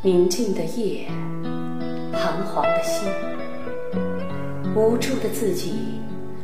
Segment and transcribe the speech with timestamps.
[0.00, 1.08] 宁静的夜，
[2.12, 3.08] 彷徨的心，
[4.72, 5.74] 无助的自己，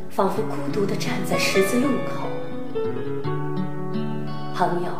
[0.09, 2.27] 仿佛孤独地站在十字路口。
[4.53, 4.91] 朋友，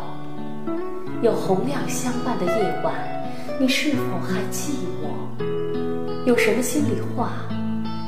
[1.20, 2.94] 有洪亮相伴的夜晚，
[3.60, 4.70] 你是否还寂
[5.02, 6.24] 寞？
[6.24, 7.32] 有什么心里话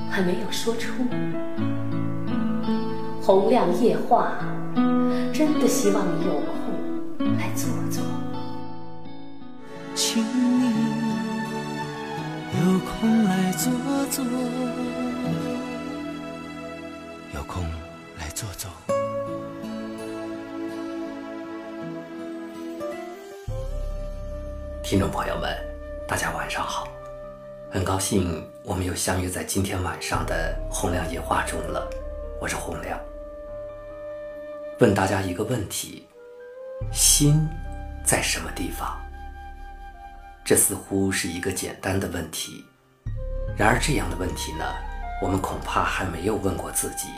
[0.08, 1.04] 还没有说出？
[3.20, 4.32] 洪亮夜话，
[5.30, 8.02] 真的希望你有空来坐坐。
[10.00, 10.70] 请你
[12.60, 13.72] 有空来坐
[14.12, 14.24] 坐，
[17.34, 17.64] 有空
[18.16, 18.70] 来坐坐。
[24.84, 25.52] 听众朋友们，
[26.06, 26.86] 大家晚上好，
[27.68, 31.90] 很高兴我们又相约在今天晚上的洪亮夜话中了。
[32.40, 32.96] 我是洪亮，
[34.78, 36.06] 问大家一个问题：
[36.92, 37.48] 心
[38.04, 38.96] 在什么地方？
[40.48, 42.64] 这似乎是一个简单的问题，
[43.54, 44.64] 然而这样的问题呢，
[45.20, 47.08] 我们恐怕还没有问过自己，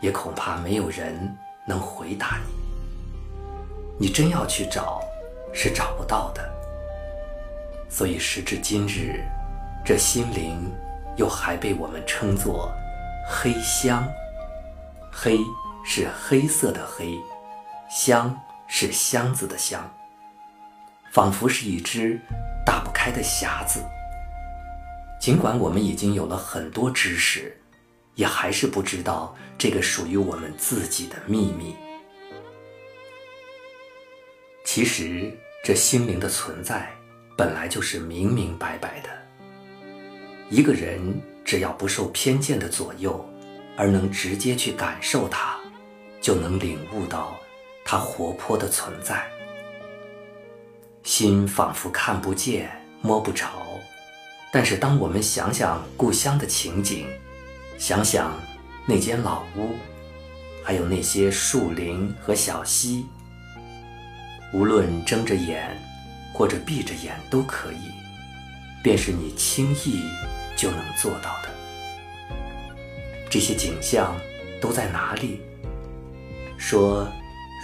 [0.00, 1.36] 也恐怕没有人
[1.68, 4.06] 能回答你。
[4.06, 5.02] 你真要去找，
[5.52, 6.42] 是找不到的。
[7.90, 9.22] 所以时至今日，
[9.84, 10.72] 这心灵
[11.18, 12.72] 又还被我们称作
[13.28, 14.08] “黑箱”。
[15.12, 15.38] 黑
[15.84, 17.14] 是黑色的黑，
[17.90, 18.34] 箱
[18.66, 19.86] 是箱子的箱，
[21.12, 22.18] 仿佛是一只
[22.64, 23.82] 打不开的匣子。
[25.20, 27.56] 尽管我们已经有了很多知识，
[28.14, 31.74] 也还是不知道这个属于我们自己的秘密。
[34.64, 36.90] 其实，这心灵的存在。
[37.36, 39.08] 本来就是明明白白的。
[40.50, 43.28] 一个人只要不受偏见的左右，
[43.76, 45.58] 而能直接去感受它，
[46.20, 47.36] 就能领悟到
[47.84, 49.28] 它活泼的存在。
[51.04, 52.68] 心仿佛看不见、
[53.00, 53.46] 摸不着，
[54.52, 57.06] 但是当我们想想故乡的情景，
[57.78, 58.32] 想想
[58.84, 59.76] 那间老屋，
[60.64, 63.06] 还有那些树林和小溪，
[64.52, 65.80] 无论睁着眼。
[66.36, 67.92] 或者闭着眼都可以，
[68.82, 70.02] 便是你轻易
[70.56, 71.48] 就能做到的。
[73.30, 74.16] 这些景象
[74.60, 75.40] 都在哪里？
[76.58, 77.08] 说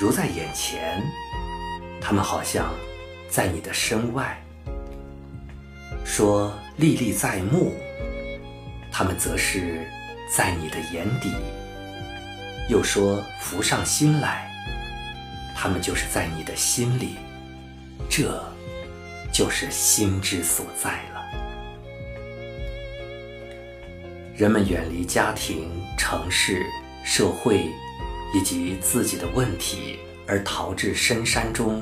[0.01, 1.03] 如在眼前，
[2.01, 2.73] 他们好像
[3.31, 4.37] 在你的身外；
[6.05, 7.73] 说历历在目，
[8.93, 9.87] 他们则是
[10.37, 11.31] 在你的眼底；
[12.69, 14.51] 又说浮上心来，
[15.57, 17.17] 他们就是在你的心里。
[18.09, 18.45] 这。
[19.33, 21.25] 就是心之所在了。
[24.35, 26.67] 人们远离家庭、城市、
[27.05, 27.71] 社会
[28.35, 31.81] 以及自己的问题，而逃至深山中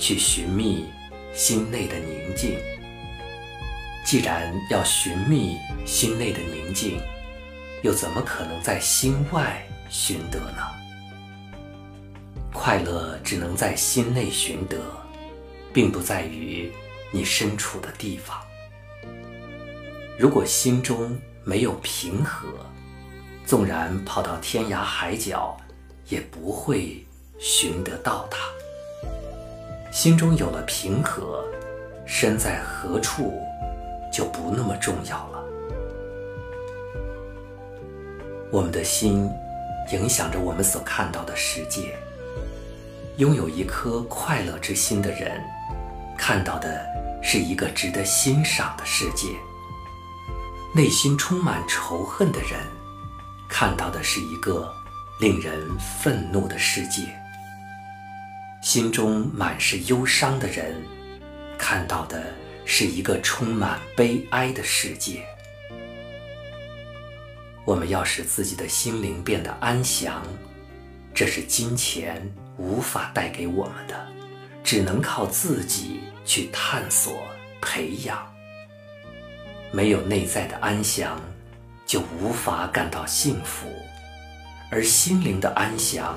[0.00, 0.86] 去寻觅
[1.32, 2.58] 心内的宁静。
[4.04, 7.00] 既然要寻觅心内的宁静，
[7.82, 10.62] 又怎么可能在心外寻得呢？
[12.52, 14.78] 快乐只能在心内寻得，
[15.72, 16.72] 并不在于。
[17.12, 18.40] 你身处的地方，
[20.16, 22.46] 如果心中没有平和，
[23.44, 25.56] 纵然跑到天涯海角，
[26.08, 27.04] 也不会
[27.36, 28.38] 寻得到它。
[29.90, 31.44] 心中有了平和，
[32.06, 33.40] 身在何处
[34.12, 35.44] 就不那么重要了。
[38.50, 39.30] 我们的心
[39.92, 41.96] 影响着我们所看到的世界。
[43.16, 45.40] 拥有一颗快乐之心的人，
[46.16, 46.88] 看到的。
[47.22, 49.28] 是一个值得欣赏的世界。
[50.74, 52.58] 内心充满仇恨的人，
[53.46, 54.72] 看到的是一个
[55.20, 57.02] 令人愤怒的世界；
[58.62, 60.74] 心中满是忧伤的人，
[61.58, 62.34] 看到的
[62.64, 65.24] 是一个充满悲哀的世界。
[67.64, 70.22] 我们要使自己的心灵变得安详，
[71.14, 72.22] 这是金钱
[72.56, 74.06] 无法带给我们的，
[74.62, 76.00] 只能靠自己。
[76.22, 77.26] 去探索、
[77.60, 78.24] 培养。
[79.72, 81.20] 没有内在的安详，
[81.84, 83.66] 就无法感到幸福；
[84.70, 86.16] 而心灵的安详，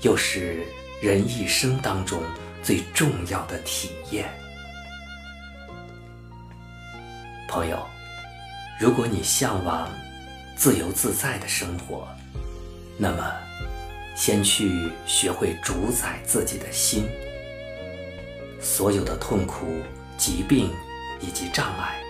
[0.00, 0.64] 又是
[1.02, 2.22] 人一生当中
[2.62, 4.30] 最重要的体验。
[7.48, 7.84] 朋友，
[8.78, 9.90] 如果你向往
[10.54, 12.06] 自由自在的生活，
[12.96, 13.34] 那么
[14.14, 17.08] 先去学会主宰自己的心。
[18.60, 19.66] 所有的痛苦、
[20.16, 20.70] 疾病
[21.20, 22.00] 以及障碍，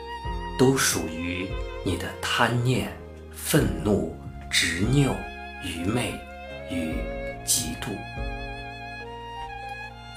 [0.58, 1.48] 都属于
[1.82, 2.94] 你的贪念、
[3.34, 4.14] 愤怒、
[4.50, 5.16] 执拗、
[5.64, 6.12] 愚昧
[6.70, 6.92] 与
[7.46, 7.96] 嫉妒。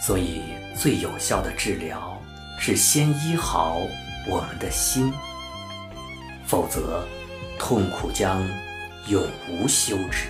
[0.05, 0.43] 所以，
[0.77, 2.21] 最有效的治疗
[2.59, 3.81] 是先医好
[4.27, 5.11] 我们的心，
[6.45, 7.03] 否则
[7.57, 8.47] 痛苦将
[9.07, 10.27] 永无休止。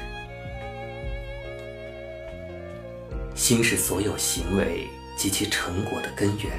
[3.36, 4.88] 心是所有行为
[5.18, 6.54] 及其成果的根源，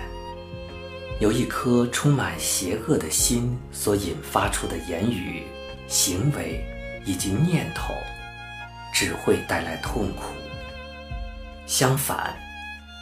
[1.18, 5.44] 由一颗充满邪恶的心所引发出的言语、
[5.88, 6.62] 行为
[7.06, 7.94] 以及念头，
[8.92, 10.24] 只会带来痛苦。
[11.66, 12.36] 相反，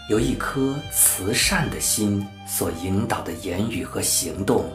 [0.09, 4.71] 由一颗慈善的心所引导的言语和行动，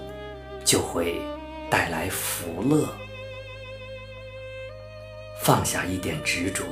[0.65, 1.21] 就会
[1.69, 2.87] 带来福乐。
[5.41, 6.63] 放下一点执着，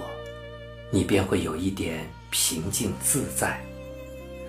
[0.89, 2.05] 你便会有一点。
[2.29, 3.57] 平静自在，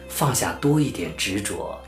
[0.09, 1.79] 放下多一点执着，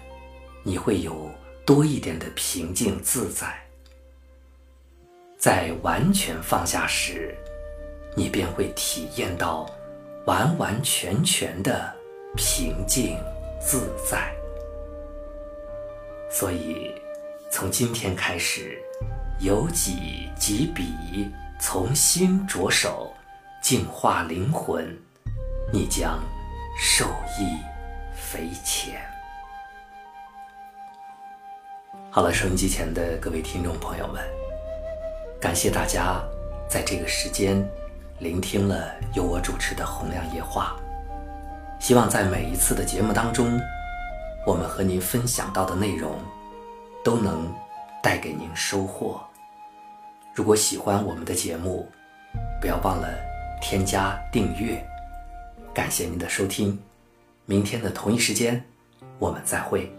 [0.63, 1.29] 你会有
[1.67, 3.61] 多一点的平静自在。
[5.37, 7.37] 在完全放下时，
[8.15, 9.69] 你便会体验到
[10.27, 11.93] 完完全全的
[12.37, 13.19] 平静
[13.61, 14.33] 自在。
[16.31, 16.95] 所以，
[17.51, 18.81] 从今天开始，
[19.41, 21.31] 由己及彼，
[21.61, 23.13] 从心着手，
[23.61, 24.97] 净化灵魂。
[25.73, 26.21] 你将
[26.79, 27.05] 受
[27.39, 27.59] 益
[28.13, 29.01] 匪浅。
[32.11, 34.21] 好了，收音机前的各位听众朋友们，
[35.41, 36.21] 感谢大家
[36.69, 37.65] 在这个时间
[38.19, 40.77] 聆听了由我主持的《洪亮夜话》。
[41.81, 43.59] 希望在每一次的节目当中，
[44.47, 46.21] 我们和您分享到的内容
[47.03, 47.53] 都能
[48.03, 49.21] 带给您收获。
[50.35, 51.91] 如果喜欢我们的节目，
[52.61, 53.09] 不要忘了
[53.61, 54.81] 添加订阅。
[55.73, 56.79] 感谢您的收听，
[57.47, 58.63] 明天的同一时间，
[59.19, 59.91] 我们再会。